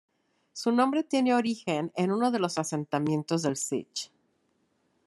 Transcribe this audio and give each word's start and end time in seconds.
Su 0.53 0.71
nombre 0.71 1.03
tiene 1.03 1.35
origen 1.35 1.91
en 1.95 2.11
uno 2.11 2.31
de 2.31 2.39
los 2.39 2.57
asentamientos 2.57 3.43
del 3.43 3.55
Sich. 3.55 4.11